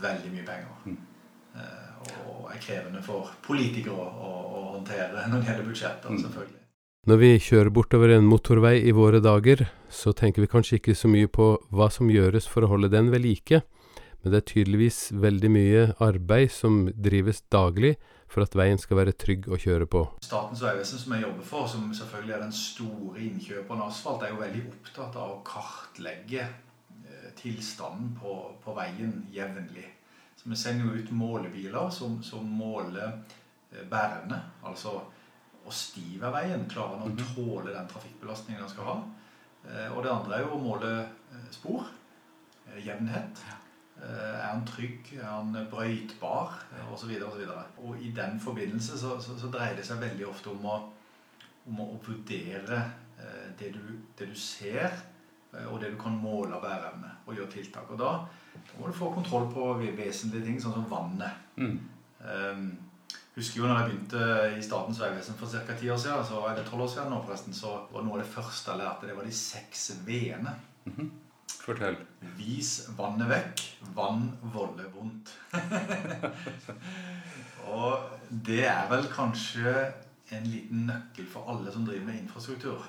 veldig 0.00 0.32
mye 0.32 0.46
penger. 0.48 0.76
Mm. 0.88 1.00
Og 2.24 2.48
er 2.50 2.60
krevende 2.62 3.00
for 3.04 3.30
politikere 3.44 3.94
å, 3.94 4.34
å, 4.58 4.62
håndtere 4.74 5.28
når 5.28 5.40
det 5.40 5.50
gjelder 5.50 5.68
budsjetter, 5.68 6.20
selvfølgelig. 6.24 6.60
Når 7.04 7.20
vi 7.20 7.30
kjører 7.36 7.68
bortover 7.76 8.14
en 8.14 8.24
motorvei 8.24 8.78
i 8.88 8.92
våre 8.96 9.20
dager, 9.20 9.66
så 9.92 10.14
tenker 10.16 10.40
vi 10.40 10.48
kanskje 10.48 10.78
ikke 10.78 10.96
så 10.96 11.10
mye 11.12 11.28
på 11.28 11.50
hva 11.76 11.90
som 11.92 12.08
gjøres 12.08 12.48
for 12.48 12.64
å 12.64 12.70
holde 12.72 12.88
den 12.92 13.10
ved 13.12 13.26
like, 13.26 13.60
men 14.24 14.32
det 14.32 14.38
er 14.40 14.46
tydeligvis 14.48 14.98
veldig 15.20 15.48
mye 15.52 15.80
arbeid 16.02 16.48
som 16.52 16.86
drives 16.96 17.42
daglig 17.52 17.92
for 18.32 18.42
at 18.46 18.54
veien 18.56 18.80
skal 18.80 18.96
være 19.02 19.12
trygg 19.20 19.50
å 19.52 19.58
kjøre 19.60 19.86
på. 19.90 20.00
Statens 20.24 20.62
vegvesen, 20.64 21.00
som 21.02 21.12
jeg 21.12 21.26
jobber 21.26 21.44
for, 21.46 21.66
som 21.68 21.90
selvfølgelig 21.94 22.32
er 22.34 22.44
den 22.46 22.54
store 22.56 23.24
innkjøperen 23.28 23.82
av 23.84 23.90
asfalt, 23.92 24.24
er 24.24 24.32
jo 24.32 24.40
veldig 24.40 24.62
opptatt 24.70 25.18
av 25.20 25.34
å 25.34 25.42
kartlegge 25.46 26.46
eh, 26.46 27.26
tilstanden 27.38 28.14
på, 28.16 28.36
på 28.64 28.76
veien 28.78 29.12
jevnlig. 29.34 29.84
Så 30.40 30.48
vi 30.48 30.58
sender 30.58 30.88
jo 30.88 31.02
ut 31.04 31.12
målebiler 31.14 31.92
som, 31.92 32.16
som 32.24 32.48
måler 32.48 33.10
eh, 33.12 33.84
bærene, 33.90 34.40
altså 34.64 35.02
å 35.64 35.72
stiv 35.72 36.24
er 36.24 36.32
veien. 36.32 36.64
Klarer 36.72 36.96
han 36.96 37.10
å 37.10 37.12
mhm. 37.12 37.28
tåle 37.36 37.76
den 37.76 37.92
trafikkbelastningen 37.92 38.64
han 38.64 38.72
skal 38.72 38.88
ha? 38.88 38.96
Eh, 39.68 39.92
og 39.92 40.00
det 40.00 40.16
andre 40.16 40.40
er 40.40 40.48
jo 40.48 40.56
å 40.56 40.64
måle 40.64 40.94
spor. 41.52 41.84
Jevnhet. 42.80 43.44
Er 44.04 44.50
han 44.50 44.66
trygg? 44.68 45.14
Er 45.16 45.26
han 45.26 45.54
brøytbar? 45.70 46.58
Osv. 46.92 47.14
Og, 47.24 47.38
så 47.40 47.60
og 47.80 48.02
i 48.02 48.10
den 48.16 48.40
forbindelse 48.40 48.98
så, 49.00 49.14
så, 49.20 49.38
så, 49.40 49.48
dreier 49.52 49.78
det 49.78 49.86
seg 49.86 50.02
veldig 50.02 50.26
ofte 50.28 50.52
om 50.52 50.66
å, 50.68 50.76
om 51.70 51.80
å 51.80 51.88
vurdere 52.04 52.82
det 53.58 53.72
du, 53.74 53.80
det 54.18 54.28
du, 54.28 54.34
ser, 54.38 54.92
og 55.68 55.80
det 55.80 55.92
du 55.94 55.98
kan 56.00 56.16
måle 56.18 56.56
av 56.56 56.64
bæreevne, 56.64 57.10
og 57.26 57.36
gjøre 57.38 57.52
tiltak. 57.56 57.90
Og 57.90 58.00
da, 58.00 58.12
da, 58.54 58.78
må 58.78 58.90
du 58.90 58.96
få 58.96 59.10
kontroll 59.14 59.46
på 59.52 59.68
vesentlige 59.80 60.44
ting, 60.48 60.60
sånn 60.62 60.76
som 60.76 60.88
vannet. 60.90 61.44
Mm. 61.56 61.76
Um, 62.24 62.66
husker 63.34 63.60
jo 63.60 63.68
når 63.68 63.80
jeg 63.80 63.90
begynte 63.90 64.28
i 64.58 64.62
Statens 64.64 65.00
vegvesen 65.02 65.38
for 65.38 65.50
ca. 65.50 65.76
ti 65.78 65.90
år 65.90 66.00
siden, 66.00 66.24
så 66.28 66.44
er 66.48 66.58
det 66.58 66.66
tolv 66.68 66.86
år 66.86 66.94
siden 66.94 67.12
nå 67.12 67.20
forresten, 67.24 67.56
så 67.56 67.76
var 67.92 68.06
noe 68.06 68.18
av 68.18 68.24
det 68.24 68.32
første 68.32 68.72
jeg 68.72 68.82
lærte, 68.82 69.10
det 69.10 69.18
var 69.18 69.28
de 69.28 69.36
seks 69.38 69.90
v-ene. 70.06 70.56
Mm 70.84 70.96
-hmm. 70.96 71.10
Fortell. 71.64 71.96
Vis 72.38 72.72
vannet 72.98 73.30
vekk. 73.30 73.64
Vann 73.96 74.28
volder 74.52 74.90
vondt. 74.92 75.32
og 77.74 78.10
det 78.44 78.64
er 78.68 78.84
vel 78.92 79.08
kanskje 79.12 79.72
en 80.34 80.46
liten 80.48 80.84
nøkkel 80.90 81.26
for 81.30 81.48
alle 81.52 81.72
som 81.72 81.86
driver 81.88 82.10
med 82.10 82.20
infrastruktur. 82.22 82.84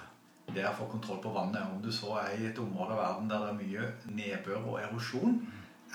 Det 0.51 0.61
er 0.61 0.69
å 0.69 0.77
få 0.77 0.89
kontroll 0.91 1.21
på 1.23 1.33
vannet. 1.33 1.63
Om 1.71 1.81
du 1.81 1.89
så 1.93 2.17
er 2.21 2.35
i 2.35 2.49
et 2.51 2.61
område 2.61 2.97
av 2.97 3.01
verden 3.01 3.31
der 3.31 3.45
det 3.45 3.53
er 3.53 3.61
mye 3.63 3.89
nedbør 4.19 4.71
og 4.73 4.79
erosjon, 4.83 5.39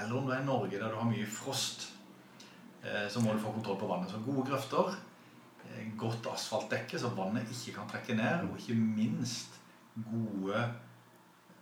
eller 0.01 0.17
om 0.17 0.27
du 0.27 0.35
er 0.35 0.43
i 0.43 0.49
Norge 0.49 0.81
der 0.81 0.89
du 0.89 0.99
har 0.99 1.09
mye 1.09 1.29
frost 1.29 1.91
Eh, 2.83 3.09
så 3.13 3.21
må 3.21 3.33
du 3.33 3.43
få 3.43 3.53
kontroll 3.53 3.79
på 3.81 3.89
vannet. 3.89 4.11
Så 4.11 4.23
gode 4.25 4.47
grøfter, 4.49 4.95
eh, 5.69 5.89
godt 5.97 6.27
asfaltdekke 6.33 6.99
så 6.99 7.13
vannet 7.17 7.51
ikke 7.53 7.77
kan 7.77 7.89
trekke 7.89 8.17
ned, 8.17 8.49
og 8.49 8.59
ikke 8.59 8.75
minst 8.75 9.61
gode 9.95 10.65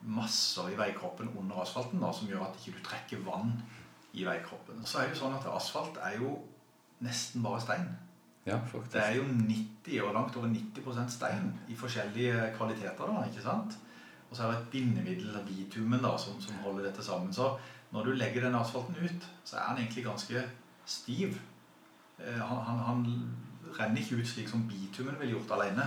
masser 0.03 0.71
i 0.73 0.79
veikroppen 0.79 1.31
under 1.39 1.63
asfalten 1.63 2.01
da, 2.03 2.13
som 2.15 2.29
gjør 2.31 2.47
at 2.47 2.59
ikke 2.59 2.73
du 2.73 2.79
ikke 2.79 2.89
trekker 2.91 3.25
vann 3.27 3.57
i 4.15 4.25
veikroppen. 4.27 4.85
Så 4.87 5.01
er 5.01 5.09
det 5.09 5.17
jo 5.17 5.25
sånn 5.25 5.39
at 5.39 5.49
asfalt 5.51 5.99
er 6.05 6.21
jo 6.21 6.37
nesten 7.05 7.43
bare 7.45 7.63
stein. 7.63 7.89
Ja, 8.49 8.57
det 8.93 9.01
er 9.03 9.19
jo 9.19 9.27
90 9.29 9.99
og 10.07 10.15
langt 10.15 10.37
over 10.41 10.49
90% 10.49 11.13
stein 11.13 11.51
i 11.69 11.77
forskjellige 11.77 12.53
kvaliteter. 12.57 13.11
da, 13.11 13.27
ikke 13.29 13.45
sant? 13.45 13.77
Og 14.31 14.37
så 14.37 14.45
er 14.45 14.53
det 14.53 14.61
et 14.61 14.71
bindemiddel, 14.73 15.37
bitumen, 15.47 16.01
da, 16.03 16.15
som, 16.21 16.41
som 16.41 16.57
holder 16.65 16.89
dette 16.89 17.05
sammen. 17.05 17.33
Så 17.33 17.51
når 17.93 18.05
du 18.05 18.13
legger 18.13 18.45
den 18.45 18.55
asfalten 18.55 18.97
ut, 19.03 19.29
så 19.45 19.57
er 19.57 19.69
den 19.69 19.85
egentlig 19.85 20.05
ganske 20.05 20.43
stiv. 20.87 21.39
Eh, 22.19 22.41
han, 22.41 22.65
han, 22.65 22.79
han, 22.79 23.05
renner 23.79 24.01
ikke 24.01 24.17
ut 24.17 24.29
slik 24.29 24.49
som 24.49 24.65
bitumen 24.69 25.19
ville 25.21 25.35
gjort 25.37 25.51
alene. 25.59 25.85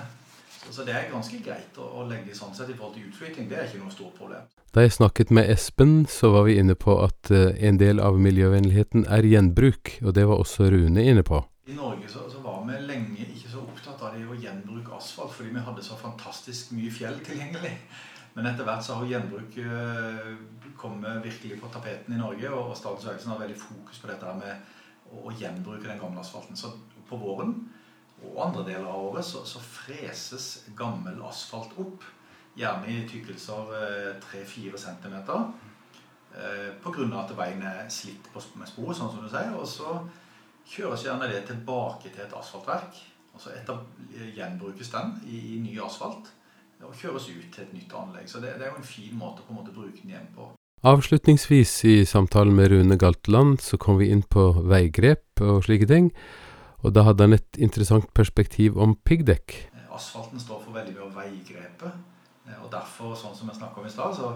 Så, 0.62 0.74
så, 0.74 0.84
det 0.86 0.94
er 0.94 1.08
ganske 1.10 1.40
greit 1.42 1.78
å, 1.82 1.88
å, 1.98 2.04
legge 2.06 2.36
sånn 2.38 2.54
sett 2.54 2.70
i 2.70 2.76
forhold 2.78 2.94
til 2.98 3.08
utflytting. 3.10 3.48
Det 3.50 3.58
er 3.58 3.70
ikke 3.70 3.82
noe 3.82 3.94
stort 3.94 4.14
problem. 4.20 4.46
Da 4.72 4.84
jeg 4.86 4.94
snakket 4.94 5.34
med 5.34 5.50
Espen, 5.50 6.06
så 6.08 6.30
var 6.36 6.46
vi 6.48 6.60
inne 6.62 6.76
på 6.78 7.00
at 7.02 7.32
uh, 7.34 7.50
en 7.58 7.80
del 7.82 8.00
av 8.04 8.20
miljøvennligheten 8.22 9.08
er 9.10 9.26
gjenbruk, 9.26 9.98
og 10.06 10.14
det 10.16 10.28
var 10.30 10.44
også 10.44 10.70
Rune 10.72 11.02
inne 11.02 11.26
på. 11.28 11.42
I 11.72 11.76
Norge 11.78 12.08
så, 12.12 12.28
så 12.30 12.44
var 12.46 12.62
vi 12.70 12.78
lenge 12.86 13.26
ikke 13.26 13.50
så 13.56 13.66
opptatt 13.66 14.06
av 14.06 14.16
det 14.16 14.24
å 14.30 14.38
gjenbruke 14.38 14.94
asfalt, 15.00 15.34
fordi 15.34 15.56
vi 15.56 15.66
hadde 15.66 15.86
så 15.86 15.98
fantastisk 16.00 16.76
mye 16.78 16.94
fjell 16.94 17.18
tilgjengelig. 17.26 17.74
Men 18.38 18.48
etter 18.48 18.68
hvert 18.68 18.86
så 18.86 19.02
har 19.02 19.10
gjenbruk 19.10 19.58
uh, 19.66 20.32
kommet 20.80 21.26
virkelig 21.26 21.58
på 21.60 21.74
tapeten 21.74 22.16
i 22.16 22.22
Norge, 22.22 22.54
og 22.54 22.78
Statens 22.78 23.10
vegvesen 23.10 23.34
har 23.34 23.42
veldig 23.42 23.60
fokus 23.60 24.00
på 24.00 24.14
dette 24.14 24.38
med 24.38 24.78
å 25.12 25.34
gjenbruke 25.36 25.90
den 25.90 26.00
gamle 26.00 26.22
asfalten. 26.22 26.56
Så 26.56 26.72
på 27.10 27.20
våren 27.20 27.58
og 28.22 28.40
andre 28.46 28.66
deler 28.68 28.88
av 28.88 29.10
året 29.10 29.26
så, 29.26 29.44
så 29.46 29.62
freses 29.64 30.66
gammel 30.78 31.22
asfalt 31.26 31.74
opp. 31.82 32.06
Gjerne 32.58 32.90
i 32.92 33.04
tykkelser 33.10 33.72
3-4 34.24 34.80
cm. 34.82 35.16
Pga. 36.84 37.06
at 37.22 37.32
veien 37.38 37.64
er 37.68 37.88
slitt 37.92 38.28
med 38.36 38.68
sporet, 38.70 38.98
sånn 38.98 39.12
som 39.14 39.24
du 39.24 39.30
sier. 39.32 39.56
Og 39.58 39.68
så 39.68 39.96
kjøres 40.68 41.08
gjerne 41.08 41.32
det 41.32 41.46
tilbake 41.50 42.12
til 42.12 42.26
et 42.26 42.36
asfaltverk. 42.38 43.02
Og 43.32 43.42
så 43.42 43.56
etter, 43.56 43.80
gjenbrukes 44.36 44.92
den 44.92 45.16
i, 45.26 45.42
i 45.56 45.60
ny 45.64 45.80
asfalt 45.84 46.30
og 46.82 46.96
kjøres 46.98 47.28
ut 47.30 47.50
til 47.54 47.66
et 47.66 47.74
nytt 47.76 47.94
anlegg. 47.94 48.30
Så 48.30 48.42
det, 48.42 48.56
det 48.58 48.68
er 48.68 48.74
jo 48.74 48.82
en 48.82 48.88
fin 48.88 49.14
måte 49.18 49.46
en 49.48 49.58
måte 49.60 49.74
å 49.74 49.78
bruke 49.78 50.02
den 50.02 50.14
igjen 50.14 50.30
på. 50.36 50.50
Avslutningsvis 50.82 51.74
i 51.86 51.96
samtalen 52.10 52.56
med 52.58 52.72
Rune 52.72 52.98
Galteland 52.98 53.60
så 53.62 53.78
kom 53.78 54.00
vi 54.00 54.10
inn 54.10 54.24
på 54.26 54.48
veigrep 54.66 55.44
og 55.46 55.62
slike 55.68 55.86
ting, 55.90 56.10
og 56.82 56.96
da 56.96 57.04
hadde 57.06 57.28
han 57.28 57.38
et 57.38 57.60
interessant 57.62 58.08
perspektiv 58.18 58.80
om 58.82 58.96
piggdekk. 59.08 59.58
Asfalten 59.92 60.42
står 60.42 60.64
for 60.64 60.76
veldig 60.76 60.96
mye 60.96 61.08
av 61.08 61.18
veigrepet, 61.20 62.08
og 62.58 62.72
derfor, 62.74 63.14
sånn 63.18 63.36
som 63.38 63.52
jeg 63.52 63.60
snakka 63.60 63.82
om 63.82 63.88
i 63.88 63.94
stad, 63.94 64.16
så, 64.18 64.32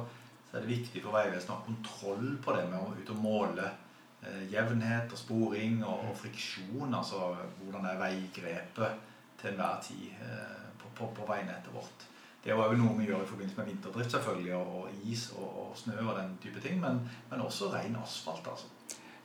så, 0.45 0.57
er 0.57 0.65
det 0.65 0.71
viktig 0.71 1.01
for 1.03 1.15
Vegvesenet 1.15 1.51
å 1.51 1.57
ha 1.57 1.65
kontroll 1.65 2.27
på 2.43 2.55
det 2.55 2.65
med 2.69 2.79
å 2.79 2.93
ut 2.95 3.11
og 3.15 3.21
måle 3.23 3.65
eh, 3.65 4.43
jevnhet 4.51 5.11
og 5.11 5.19
sporing 5.19 5.79
og, 5.83 6.09
og, 6.11 6.17
friksjon, 6.21 6.93
altså 6.93 7.31
hvordan 7.61 7.89
er 7.89 8.01
veigrepet 8.03 9.07
til 9.41 9.51
enhver 9.51 9.81
tid 9.83 10.11
eh, 10.21 10.67
på, 10.81 10.91
på, 10.99 11.09
på 11.17 11.27
veinettet 11.31 11.73
vårt. 11.73 12.05
Det 12.45 12.53
er 12.53 12.61
jo 12.61 12.77
noe 12.77 12.93
vi 12.99 13.07
gjør 13.09 13.23
i 13.23 13.27
forbindelse 13.27 13.57
med 13.57 13.71
vinterdrift, 13.71 14.11
selvfølgelig, 14.13 14.55
og, 14.55 14.89
is 15.09 15.31
og, 15.33 15.47
og, 15.63 15.69
snø 15.79 15.95
og 16.03 16.13
den 16.19 16.35
type 16.43 16.61
ting. 16.61 16.77
Men, 16.83 16.99
men 17.31 17.41
også 17.41 17.71
ren 17.73 17.97
asfalt, 18.03 18.45
altså. 18.51 18.69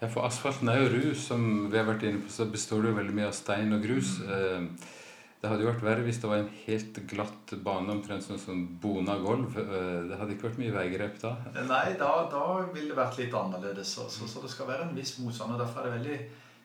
Ja, 0.00 0.09
for 0.09 0.25
asfalten 0.25 0.71
er 0.73 0.80
jo 0.80 0.92
rus, 0.95 1.26
som 1.28 1.42
vi 1.69 1.76
har 1.76 1.85
vært 1.85 2.07
inne 2.09 2.23
på, 2.25 2.33
så 2.33 2.47
består 2.49 2.80
det 2.80 2.92
jo 2.92 2.97
veldig 2.97 3.14
mye 3.19 3.28
av 3.28 3.37
stein 3.37 3.76
og 3.76 3.83
grus. 3.85 4.14
Mm. 4.25 4.30
Eh, 4.33 4.97
det 5.40 5.49
hadde 5.49 5.64
jo 5.64 5.69
vært 5.71 5.85
verre 5.85 6.04
hvis 6.04 6.21
det 6.21 6.28
var 6.28 6.40
en 6.40 6.52
helt 6.64 7.00
glatt 7.09 7.52
bane, 7.64 7.92
omtrent 7.92 8.25
sånn 8.25 8.40
som 8.40 8.62
bona 8.80 9.19
gulv. 9.21 9.59
Eh, 9.61 10.09
det 10.09 10.16
hadde 10.16 10.37
ikke 10.37 10.49
vært 10.49 10.61
mye 10.62 10.73
veigrep 10.73 11.21
da? 11.21 11.35
Nei, 11.69 11.85
da, 12.00 12.11
da 12.33 12.45
ville 12.73 12.95
det 12.95 12.97
vært 12.97 13.21
litt 13.21 13.37
annerledes. 13.37 13.92
Så, 13.92 14.09
så, 14.12 14.28
så, 14.28 14.40
det 14.45 14.52
skal 14.54 14.71
være 14.73 14.88
en 14.88 14.97
viss 14.97 15.19
motstand. 15.21 15.52
og 15.57 15.61
Derfor 15.61 15.85
er 15.85 15.90
det 15.90 15.99
veldig 15.99 16.19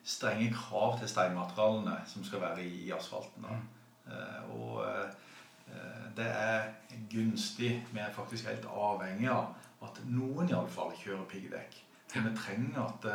strenge 0.05 0.49
krav 0.55 0.95
til 1.01 1.11
steinmaterialene 1.11 1.97
som 2.07 2.23
skal 2.23 2.43
være 2.45 2.63
i, 2.63 2.85
i 2.87 2.93
asfalten. 2.95 3.47
da. 3.49 3.59
Og 4.53 4.79
det 6.15 6.27
er 6.29 6.67
gunstig. 7.11 7.71
Vi 7.89 7.99
er 7.99 8.13
faktisk 8.15 8.47
helt 8.47 8.67
avhengig 8.69 9.31
av 9.33 9.55
at 9.83 9.99
noen 10.07 10.47
iallfall 10.47 10.93
kjører 11.01 11.25
piggdekk. 11.31 11.81
For 12.11 12.21
vi 12.21 12.35
trenger 12.37 12.83
at 12.85 13.07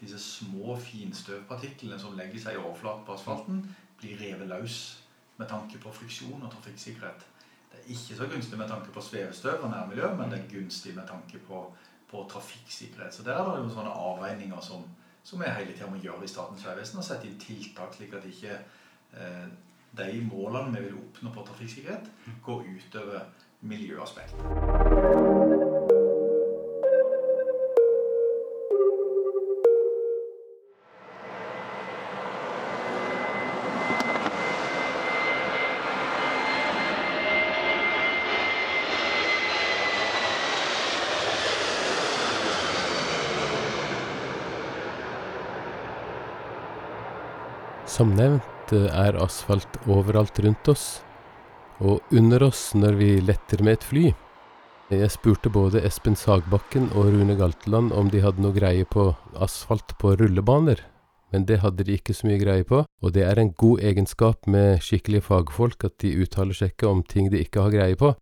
disse 0.00 0.18
små 0.20 0.76
finstøvpartiklene 0.80 1.98
som 2.00 2.16
legger 2.18 2.42
seg 2.42 2.56
i 2.56 2.60
overflaten 2.60 3.04
på 3.06 3.16
asfalten, 3.16 3.62
blir 4.00 4.20
revet 4.20 4.50
løs 4.50 4.78
med 5.36 5.48
tanke 5.48 5.80
på 5.80 5.92
friksjon 5.92 6.42
og 6.42 6.52
trafikksikkerhet. 6.52 7.26
Det 7.72 7.80
er 7.80 7.90
ikke 7.94 8.18
så 8.18 8.28
gunstig 8.32 8.58
med 8.58 8.68
tanke 8.68 8.92
på 8.92 9.04
svevestøv 9.04 9.64
og 9.64 9.70
nærmiljø, 9.70 10.12
men 10.16 10.32
det 10.32 10.38
er 10.38 10.52
gunstig 10.52 10.94
med 10.96 11.08
tanke 11.08 11.40
på, 11.48 11.62
på 12.10 12.26
trafikksikkerhet. 12.32 13.14
Så 13.14 13.22
der 13.22 13.40
er 13.40 13.50
det 13.56 13.64
jo 13.64 13.74
sånne 13.76 13.92
avveininger 13.92 14.60
som, 14.64 14.84
som 15.24 15.40
vi 15.40 15.52
hele 15.58 15.72
tida 15.72 15.90
må 15.90 16.00
gjøre 16.00 16.24
i 16.24 16.32
Statens 16.32 16.64
vegvesen, 16.66 17.00
og 17.00 17.08
sette 17.08 17.28
inn 17.28 17.40
tiltak 17.40 17.96
slik 17.96 18.16
at 18.16 18.28
ikke 18.28 18.56
eh, 18.56 19.44
de 19.96 20.22
målene 20.28 20.76
vi 20.76 20.86
vil 20.88 21.00
oppnå 21.00 21.32
på 21.34 21.44
trafikksikkerhet, 21.50 22.08
går 22.44 22.64
utover 22.76 23.28
miljøaspekt. 23.60 25.55
Som 47.96 48.10
nevnt 48.12 48.74
er 48.76 49.16
asfalt 49.24 49.78
overalt 49.88 50.36
rundt 50.44 50.68
oss, 50.68 50.82
og 51.80 52.02
under 52.12 52.42
oss 52.44 52.74
når 52.76 52.96
vi 52.98 53.06
letter 53.24 53.62
med 53.64 53.78
et 53.78 53.86
fly. 53.88 54.02
Jeg 54.92 55.12
spurte 55.14 55.48
både 55.48 55.80
Espen 55.80 56.12
Sagbakken 56.12 56.90
og 56.92 57.08
Rune 57.14 57.38
Galteland 57.38 57.94
om 57.96 58.10
de 58.12 58.20
hadde 58.20 58.42
noe 58.44 58.52
greie 58.52 58.84
på 58.84 59.06
asfalt 59.40 59.94
på 59.96 60.12
rullebaner, 60.20 60.82
men 61.32 61.46
det 61.48 61.62
hadde 61.62 61.86
de 61.88 61.96
ikke 61.96 62.12
så 62.18 62.28
mye 62.28 62.42
greie 62.42 62.66
på, 62.68 62.82
og 62.84 63.14
det 63.16 63.24
er 63.24 63.40
en 63.40 63.54
god 63.56 63.80
egenskap 63.88 64.44
med 64.44 64.84
skikkelige 64.84 65.24
fagfolk 65.30 65.86
at 65.88 65.96
de 66.04 66.12
uttaler 66.20 66.58
seg 66.58 66.74
ikke 66.74 66.90
om 66.90 67.00
ting 67.00 67.30
de 67.32 67.40
ikke 67.46 67.64
har 67.64 67.72
greie 67.72 67.96
på. 67.96 68.12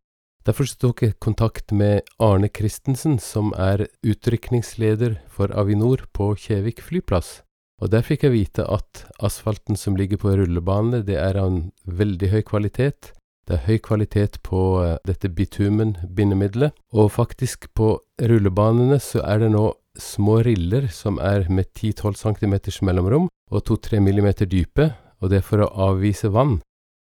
Derfor 0.47 0.71
tok 0.71 1.03
jeg 1.03 1.19
kontakt 1.19 1.75
med 1.75 2.07
Arne 2.23 2.47
Christensen, 2.47 3.19
som 3.19 3.51
er 3.59 3.89
utrykningsleder 4.07 5.19
for 5.27 5.51
Avinor 5.51 6.07
på 6.15 6.31
Kjevik 6.39 6.85
flyplass. 6.85 7.41
Og 7.85 7.91
der 7.93 8.01
fikk 8.01 8.25
jeg 8.25 8.33
vite 8.33 8.65
at 8.65 9.05
asfalten 9.21 9.77
som 9.77 9.99
ligger 9.99 10.17
på 10.23 10.33
rullebanene, 10.33 11.03
det 11.05 11.19
er 11.21 11.37
av 11.37 11.51
en 11.51 11.61
veldig 11.85 12.31
høy 12.33 12.41
kvalitet. 12.49 13.13
Det 13.45 13.59
er 13.59 13.67
høy 13.67 13.79
kvalitet 13.85 14.39
på 14.47 14.61
uh, 14.81 14.95
dette 15.05 15.29
bitumen-bindemiddelet, 15.29 16.73
og 16.97 17.13
faktisk 17.13 17.69
på 17.77 17.99
rullebanene 18.25 18.97
så 19.05 19.21
er 19.29 19.45
det 19.45 19.53
nå 19.53 19.67
små 20.01 20.41
riller 20.47 20.89
som 20.89 21.21
er 21.21 21.45
med 21.53 21.69
10-12 21.77 22.17
cm 22.25 22.57
mellomrom 22.89 23.29
og 23.53 23.67
2-3 23.69 24.01
mm 24.01 24.31
dype, 24.49 24.95
og 25.21 25.29
det 25.31 25.43
er 25.43 25.47
for 25.47 25.61
å 25.61 25.73
avvise 25.93 26.33
vann. 26.33 26.63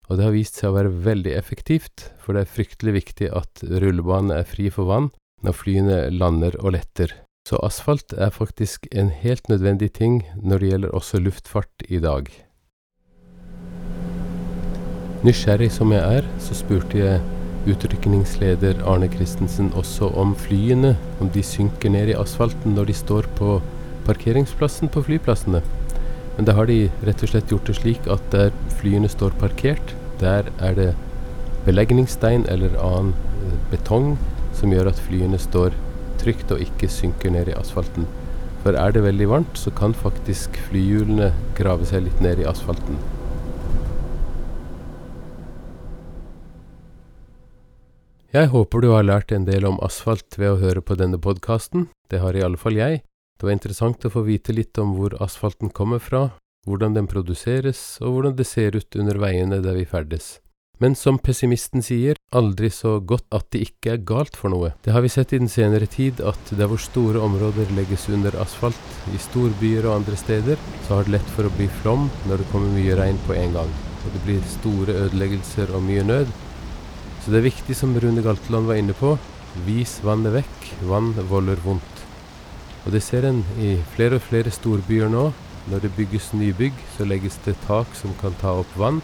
Og 0.07 0.19
det 0.19 0.27
har 0.29 0.37
vist 0.37 0.61
seg 0.61 0.69
å 0.69 0.77
være 0.77 0.93
veldig 1.09 1.33
effektivt, 1.35 2.11
for 2.21 2.37
det 2.37 2.45
er 2.45 2.53
fryktelig 2.53 2.99
viktig 3.01 3.33
at 3.33 3.65
rullebanen 3.65 4.37
er 4.37 4.45
fri 4.45 4.69
for 4.69 4.93
vann 4.93 5.09
når 5.41 5.57
flyene 5.57 6.03
lander 6.13 6.53
og 6.61 6.77
letter. 6.77 7.17
Så 7.47 7.55
asfalt 7.63 8.11
er 8.11 8.33
faktisk 8.35 8.89
en 8.91 9.07
helt 9.07 9.45
nødvendig 9.47 9.93
ting 9.95 10.17
når 10.35 10.59
det 10.59 10.69
gjelder 10.71 10.95
også 10.97 11.19
luftfart 11.23 11.85
i 11.87 11.99
dag. 12.03 12.27
Nysgjerrig 15.23 15.69
som 15.71 15.93
jeg 15.95 16.17
er, 16.17 16.27
så 16.43 16.57
spurte 16.59 16.99
jeg 16.99 17.21
utrykningsleder 17.71 18.83
Arne 18.83 19.07
Christensen 19.13 19.71
også 19.79 20.11
om 20.19 20.35
flyene, 20.35 20.97
om 21.23 21.31
de 21.31 21.43
synker 21.43 21.89
ned 21.95 22.11
i 22.11 22.19
asfalten 22.19 22.75
når 22.75 22.91
de 22.91 22.97
står 22.99 23.31
på 23.39 23.61
parkeringsplassen 24.09 24.91
på 24.91 25.05
flyplassene. 25.07 25.63
Men 26.35 26.51
da 26.51 26.59
har 26.59 26.67
de 26.67 26.91
rett 27.07 27.23
og 27.23 27.31
slett 27.31 27.51
gjort 27.51 27.71
det 27.71 27.79
slik 27.79 28.11
at 28.11 28.31
der 28.35 28.51
flyene 28.81 29.07
står 29.07 29.39
parkert, 29.39 29.95
der 30.19 30.51
er 30.59 30.75
det 30.75 30.93
belegningsstein 31.63 32.43
eller 32.51 32.75
annen 32.83 33.15
eh, 33.15 33.59
betong 33.71 34.17
som 34.57 34.75
gjør 34.75 34.91
at 34.91 35.05
flyene 35.07 35.39
står 35.39 35.86
trygt 36.21 36.51
og 36.53 36.63
ikke 36.63 36.89
synker 36.91 37.33
ned 37.33 37.51
i 37.51 37.57
asfalten. 37.57 38.07
For 38.63 38.75
er 38.75 38.95
det 38.95 39.05
veldig 39.05 39.27
varmt, 39.31 39.59
så 39.59 39.71
kan 39.71 39.93
faktisk 39.95 40.57
flyhjulene 40.67 41.29
grave 41.59 41.85
seg 41.87 42.07
litt 42.07 42.23
ned 42.23 42.41
i 42.43 42.47
asfalten. 42.49 42.97
Jeg 48.35 48.49
håper 48.51 48.83
du 48.83 48.89
har 48.91 49.05
lært 49.07 49.31
en 49.31 49.45
del 49.47 49.63
om 49.65 49.79
asfalt 49.85 50.35
ved 50.35 50.51
å 50.51 50.59
høre 50.59 50.83
på 50.83 50.97
denne 50.99 51.17
podkasten. 51.17 51.87
Det 52.11 52.19
har 52.19 52.35
i 52.35 52.43
alle 52.43 52.59
fall 52.59 52.75
jeg. 52.75 52.99
Det 53.39 53.47
var 53.47 53.55
interessant 53.55 54.03
å 54.03 54.11
få 54.11 54.25
vite 54.27 54.53
litt 54.53 54.77
om 54.81 54.97
hvor 54.97 55.15
asfalten 55.23 55.71
kommer 55.71 56.01
fra, 56.03 56.33
hvordan 56.67 56.97
den 56.97 57.07
produseres, 57.07 58.01
og 58.01 58.17
hvordan 58.17 58.35
det 58.35 58.49
ser 58.49 58.75
ut 58.75 58.99
under 58.99 59.21
veiene 59.23 59.61
der 59.63 59.79
vi 59.79 59.87
ferdes. 59.87 60.37
Men 60.77 60.93
som 60.93 61.17
pessimisten 61.17 61.81
sier, 61.81 62.19
aldri 62.37 62.69
så 62.69 62.99
godt 63.01 63.25
at 63.33 63.47
det 63.53 63.63
ikke 63.65 63.95
er 63.95 64.03
galt 64.05 64.35
for 64.37 64.53
noe. 64.53 64.75
Det 64.85 64.93
har 64.93 65.01
vi 65.01 65.09
sett 65.09 65.33
i 65.33 65.39
den 65.41 65.49
senere 65.49 65.87
tid, 65.89 66.21
at 66.21 66.51
der 66.53 66.69
hvor 66.69 66.81
store 66.81 67.23
områder 67.25 67.71
legges 67.73 68.05
under 68.13 68.37
asfalt, 68.43 68.91
i 69.09 69.17
storbyer 69.17 69.87
og 69.87 69.95
andre 70.03 70.19
steder, 70.21 70.61
så 70.85 70.99
har 70.99 71.07
det 71.07 71.15
lett 71.15 71.33
for 71.33 71.49
å 71.49 71.53
bli 71.57 71.65
flom 71.79 72.11
når 72.29 72.43
det 72.43 72.49
kommer 72.51 72.75
mye 72.75 72.99
regn 72.99 73.17
på 73.25 73.33
en 73.33 73.57
gang. 73.57 73.73
Og 74.05 74.13
det 74.13 74.23
blir 74.27 74.45
store 74.53 74.99
ødeleggelser 75.07 75.73
og 75.73 75.81
mye 75.87 76.05
nød. 76.05 76.29
Så 77.23 77.33
det 77.33 77.41
er 77.41 77.49
viktig, 77.49 77.75
som 77.75 77.97
Rune 77.97 78.21
Galteland 78.23 78.69
var 78.69 78.77
inne 78.77 78.93
på, 78.95 79.15
vis 79.65 79.97
vannet 80.05 80.37
vekk. 80.37 80.71
Vann 80.87 81.09
volder 81.31 81.57
vondt. 81.65 82.05
Og 82.85 82.93
det 82.93 83.01
ser 83.03 83.25
en 83.27 83.41
i 83.57 83.73
flere 83.97 84.21
og 84.21 84.27
flere 84.29 84.53
storbyer 84.53 85.09
nå. 85.09 85.31
Når 85.67 85.81
det 85.83 85.95
bygges 85.97 86.29
nybygg, 86.37 86.77
så 86.95 87.03
legges 87.03 87.35
det 87.43 87.57
tak 87.65 87.89
som 87.97 88.13
kan 88.21 88.37
ta 88.39 88.53
opp 88.61 88.77
vann. 88.79 89.01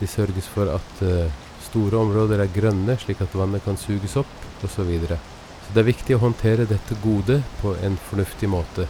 De 0.00 0.08
sørges 0.10 0.48
for 0.50 0.70
at 0.72 1.04
uh, 1.06 1.30
store 1.64 2.00
områder 2.00 2.42
er 2.42 2.52
grønne, 2.52 2.96
slik 3.00 3.22
at 3.24 3.34
vannet 3.36 3.64
kan 3.64 3.78
suges 3.80 4.16
opp, 4.20 4.34
osv. 4.64 4.74
Så, 4.74 4.84
videre. 4.88 5.18
så 5.66 5.74
det 5.74 5.82
er 5.82 5.90
viktig 5.90 6.16
å 6.16 6.22
håndtere 6.22 6.68
dette 6.68 6.96
gode 7.04 7.40
på 7.60 7.74
en 7.84 7.98
fornuftig 8.08 8.48
måte. 8.48 8.88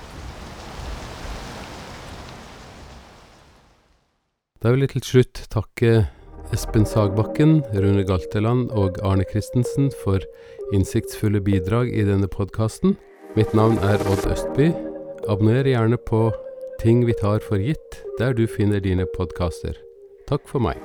Da 4.62 4.72
vil 4.72 4.86
jeg 4.86 4.94
til 4.94 5.04
slutt 5.04 5.42
takke 5.52 6.06
Espen 6.54 6.86
Sagbakken, 6.88 7.58
Rune 7.74 8.04
Galteland 8.08 8.70
og 8.72 9.00
Arne 9.04 9.26
Christensen 9.28 9.90
for 10.04 10.24
innsiktsfulle 10.72 11.42
bidrag 11.44 11.90
i 11.92 12.06
denne 12.06 12.30
podkasten. 12.30 12.96
Mitt 13.36 13.52
navn 13.52 13.76
er 13.84 14.00
Odd 14.08 14.24
Østby. 14.30 14.70
Abonner 15.28 15.68
gjerne 15.68 15.98
på 15.98 16.28
Ting 16.80 17.04
vi 17.06 17.14
tar 17.16 17.40
for 17.44 17.60
gitt, 17.60 18.00
der 18.18 18.34
du 18.34 18.46
finner 18.50 18.80
dine 18.80 19.06
podkaster. 19.16 19.78
Takk 20.26 20.48
for 20.48 20.60
meg. 20.60 20.78